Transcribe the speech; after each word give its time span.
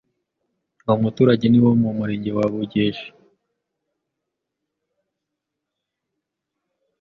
uwo 0.83 0.95
muturage 1.03 1.45
ni 1.49 1.57
uwo 1.61 1.73
mu 1.81 1.89
Murenge 1.97 2.31
wa 2.37 2.45
Bugeshi 2.51 3.09